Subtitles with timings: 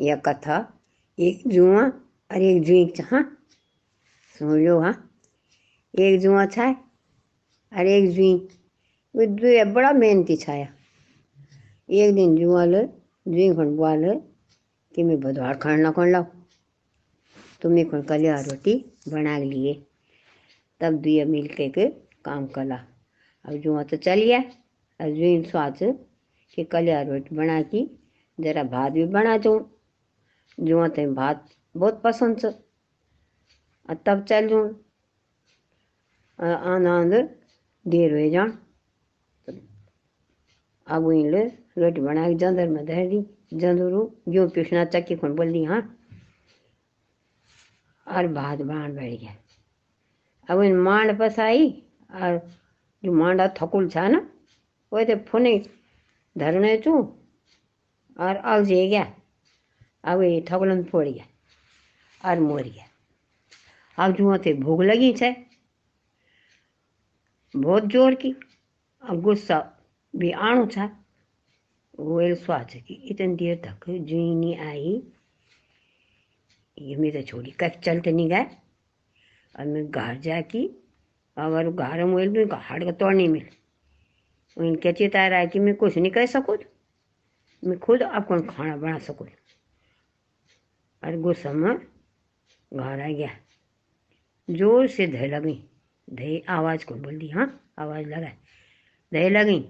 [0.00, 0.56] यह कथा
[1.18, 1.82] एक जुआ
[2.30, 3.22] और एक जुई हाँ?
[4.38, 4.94] सुन लो हाँ?
[5.98, 6.72] एक जुआ छाए
[7.72, 8.34] और एक जुई
[9.16, 10.68] वो दुए बड़ा मेहनती छाया।
[11.90, 12.82] एक दिन जुआ ले
[13.28, 14.14] जुई खन बुआ ले
[14.94, 16.24] कि मैं बदवाड़ खान ना लाओ
[17.62, 18.74] तुम्हें खन कलिया रोटी
[19.08, 19.74] बना लिए।
[20.80, 21.88] तब दुए मिल के, के
[22.24, 22.80] काम कला।
[23.44, 24.40] अब जुआ तो चल गया।
[25.00, 25.78] और जुई सोच
[26.54, 27.84] कि कलिया रोटी बना की
[28.40, 29.79] जरा भात भी बना जाऊँ
[30.58, 32.44] जुआ ते भात बहुत पसंद छ।
[34.06, 34.68] तब चल जाऊँ
[36.38, 37.22] आना अंदर
[37.86, 38.58] देर हो जान
[40.86, 41.42] अब ले
[41.78, 43.20] रोटी बना के जंदर में धर दी।
[43.54, 45.80] जंदरू जो पिछना चक्की खुन बोल दी हाँ
[48.06, 49.34] और भात बाण बैठ गया।
[50.48, 51.68] अब इन मांड पस आई
[52.12, 52.38] और
[53.02, 54.18] जो मांडा थकुल छा ना
[54.92, 55.56] वो तो फुने
[56.36, 56.92] धरने चू
[58.16, 59.04] और जे गया।
[60.04, 61.24] ये थकुलन फोड़ गया
[62.24, 62.84] और मोर गया
[63.98, 65.34] अब जुआ थे भूख लगी छे,
[67.54, 68.34] बहुत ज़ोर की,
[69.02, 69.58] अब गुस्सा
[70.14, 70.84] भी आणु छा।
[72.00, 75.02] वो स्वाच की इतनी देर तक जुई नहीं आई।
[76.78, 78.44] ये मेरे छोड़ी कब चलते नहीं गए।
[79.54, 80.64] और मैं घर जाके
[81.36, 83.48] अगर घर में भी हाड़ का तोड़ने मिल।
[84.56, 86.56] उनके चेता रहा है कि मैं कुछ नहीं कर सकूँ।
[87.62, 89.26] मैं खुद आपको खाना बना सकूँ?
[91.04, 91.76] और गुस्सा में
[92.74, 93.38] घर आ गया।
[94.50, 95.64] ज़ोर से धे लगी।
[96.10, 98.36] धे आवाज़ को बोल दी हाँ आवाज़ लगाए।
[99.12, 99.60] धे लगी,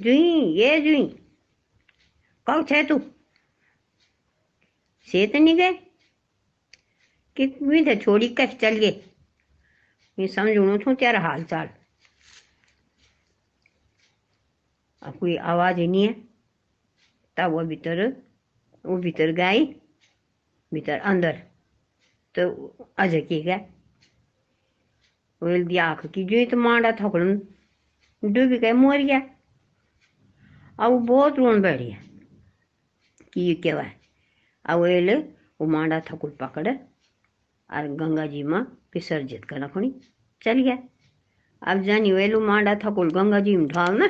[0.00, 1.06] जुई, ये जुई
[2.46, 2.98] कौ छे तू?
[5.08, 5.72] से तो नहीं गए?
[7.36, 9.02] कि भी तो छोड़ी कस चल गए?
[10.18, 11.68] मैं समझू छू तेरा हाल चाल
[15.20, 16.12] कोई आवाज़ ही नहीं है।
[17.36, 18.08] तब वो भीतर
[18.86, 19.64] वो भीतर गई
[20.72, 21.40] भीतर अंदर।
[22.34, 22.48] तो
[22.98, 23.60] अजय की गए
[25.42, 27.40] वेल दिया आख की जो तो मांडा थकड़न।
[28.22, 29.20] डूबी गए मर गया।
[30.78, 31.96] अब बहुत रोन बैठ गया
[33.32, 33.94] कि ये क्या है
[34.64, 35.10] अब वेल
[35.60, 38.60] वो मांडा थकुल पकड़, और गंगा जी में
[38.94, 39.94] विसर्जित करना खुणी
[40.42, 40.78] चल गया।
[41.62, 44.08] अब जानी वेलू मांडा थकुल गंगा जी में ढाल ना।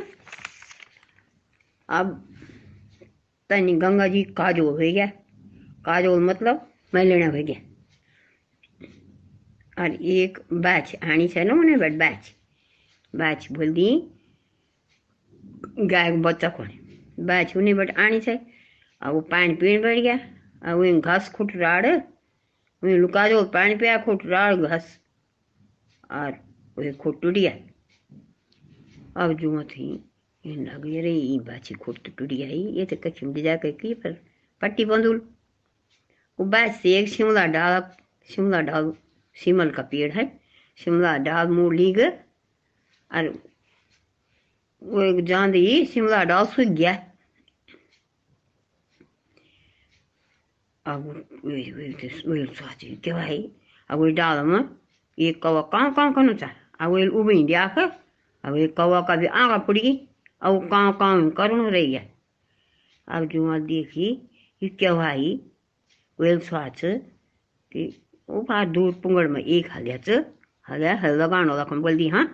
[1.89, 2.13] अब
[3.51, 5.11] तनी गंगा जी काजोल हो गया।
[5.85, 7.61] काजोल मतलब मैलेना हो। गया
[9.79, 12.33] और एक बैच आनी से ना उन्हें बट बैच।
[13.15, 13.89] बैच बोल दी
[15.81, 16.65] गाय बच्चा को
[17.25, 18.39] बैच उन्हें बट आनी से
[19.03, 20.19] अब वो पानी पीने बैठ गया।
[20.63, 24.99] अब वही घास खुट राड़ वही लुका जो पानी पिया खुट राड़ घास।
[26.11, 26.33] और
[26.79, 27.51] वही खुट टूट गया।
[29.17, 29.93] अब जुआ थी,
[30.45, 33.95] ये लगे रे ये खुट टूट गया। ये तो कच्ची में जाकर की
[34.63, 35.21] पट्टी बंदूल
[36.39, 37.81] बैच एक शिमला डाल
[38.31, 38.93] शिमला डाल
[39.37, 40.25] सिमल का पेड़ है
[40.79, 41.93] शिमला डाल मुँह ली
[43.11, 43.29] और
[44.83, 46.93] वो एक जांदी शिमला डाल सूख गया
[50.87, 51.25] अब
[53.05, 53.39] क्या भाई
[53.91, 54.65] अब डाल
[55.19, 57.65] एक कौवा कहाँ कहाँ करना चाह अब उबी दिया
[58.45, 62.03] अब एक कौवा का भी आगा पड़ अब कहाँ कहाँ करूँ रही गया
[63.09, 64.11] अब जुआ देखी
[64.63, 65.41] ये क्या भाई
[66.23, 66.81] वेल स्वाच,
[67.73, 67.83] कि
[68.29, 70.23] उभा दूर पुंगडमा एक हाल्याचं
[70.67, 72.25] हाल्या हळद गाणं दाखवून बोलती हाँ?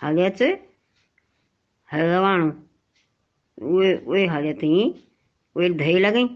[0.00, 0.54] हाल्याचं
[1.90, 2.50] हळद गाणं
[3.58, 4.64] वे वे हाल्यात
[5.56, 6.26] वे धई लगई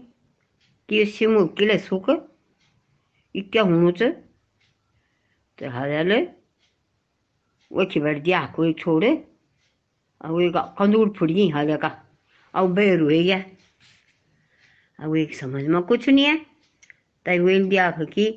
[0.89, 1.77] कि सिमू किले
[3.35, 4.01] इक्या हुनुच
[5.59, 6.19] तो हाल्याले
[7.71, 9.09] वेची बैठ दिया, कोई छोड़े,
[10.21, 11.89] अब एक कंदूर फुट गई हाल्या का
[12.53, 13.37] अब बेर हुए गया
[14.99, 16.52] अब एक समझ में कुछ नहीं है।
[17.25, 18.27] तय वेल दिया कि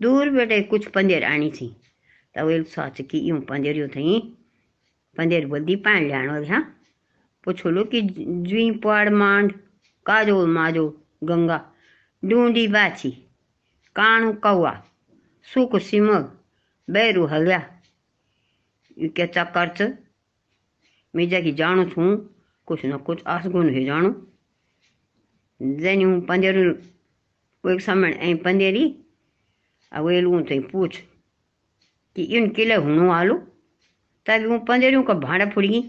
[0.00, 1.68] दूर बेटे कुछ पंदेर आनी थी।
[2.34, 4.20] तो वेल सोच कि यूँ पंदेरियो थी
[5.16, 6.62] पंदेर बोलती पान लियानो हाँ
[7.44, 9.52] पूछो लो कि जुई पड़ मांड,
[10.06, 10.88] काजो माजो,
[11.24, 11.58] गंगा,
[12.22, 13.10] डूंडी बाछी,
[13.96, 14.72] काणू कौआ,
[15.48, 16.30] सुख सिमग,
[16.88, 17.58] बैरू हल्या
[18.98, 19.92] क्या चक्कर च
[21.14, 22.16] मैं जाके जानू छू,
[22.68, 24.10] कुछ न कुछ आसगुन है जानू
[25.60, 26.72] जैनी पंदेरू
[27.70, 28.84] एक समय ऐं पंदेरी
[29.92, 30.96] लोगों से पूछ
[32.16, 33.34] कि इन किले हुनु आलू?
[34.26, 35.82] तब वो पंदेरियों का भाड़ा फुड़ गई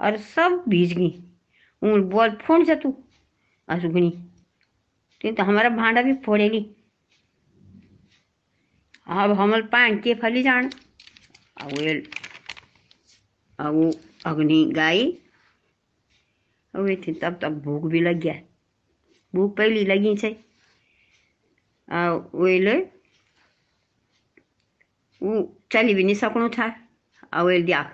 [0.00, 1.12] और सब भीज गई
[1.82, 2.94] उन बॉल, फोड़ जा तू?
[3.68, 4.10] असुगनी
[5.24, 6.60] तो हमारा भांडा भी फोड़ेगी
[9.06, 10.70] अब हमल पान के फली जान
[11.72, 11.92] ये
[13.58, 13.92] अब
[14.26, 15.06] अग्नि गाई
[16.74, 18.34] अब थी तब तक भूख भी लग गया।
[19.34, 20.36] भूख पहली लगी से
[25.72, 26.74] चली भी नहीं सकणो था
[27.32, 27.92] आ वेल देख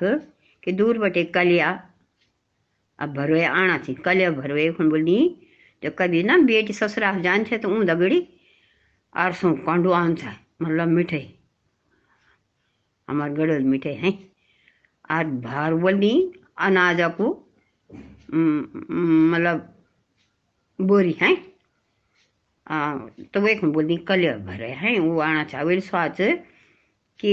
[0.62, 1.70] कि दूर बटे कलिया
[2.98, 5.18] अब भरवे आना थी कलिया भरवे हम बोली
[5.82, 8.26] जो कभी ना बेटी ससुरा जान थे तो ऊँ दगड़ी
[9.14, 11.34] आरसों कांडो आन था मतलब मिठाई
[13.08, 14.18] हमारे गड़ल मिठाई हैं
[15.10, 16.12] आज भार बोली
[16.58, 17.28] अनाज को
[18.32, 19.66] मतलब
[20.78, 21.49] बोरी हैं
[22.70, 22.96] आ,
[23.34, 23.40] तो
[23.72, 26.16] बोली कलिया भरे हैं वो आना चाहे स्वाच
[27.20, 27.32] कि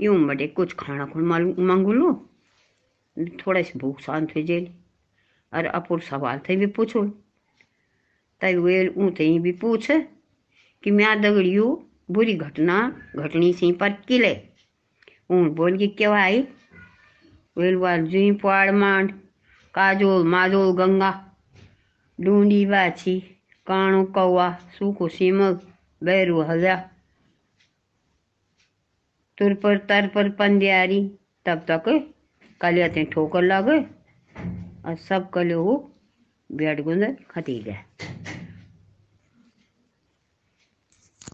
[0.00, 1.24] यूँ बटे कुछ खाना खुण
[1.66, 2.12] मांगू लो?
[3.18, 4.66] थोड़ा सी भूख शांत हो जाए
[5.52, 7.04] और अपुर सवाल थे भी पूछो।
[8.40, 9.90] तब वे ऊँ थे भी पूछ
[10.82, 12.76] कि मैं दगड़ियो बुरी घटना
[13.16, 14.34] घटनी सी पर किले?
[15.30, 16.46] ऊँ बोल के क्यों आई
[17.58, 19.12] वेल वाल जुई पाड़ मांड
[19.74, 21.12] काजोल माजोल गंगा
[22.18, 23.22] ढूंढी बाछी
[23.70, 25.60] काणो कौआ, सूखो सीमक
[26.04, 26.76] बैरू हजा।
[29.38, 31.00] तुर पर तर पर पंद्यारी,
[31.46, 32.12] तब तक
[32.60, 33.78] कलिया ठोकर लगे
[34.84, 35.76] और सब कले वो
[36.52, 37.78] बेड गुंदर खती गए।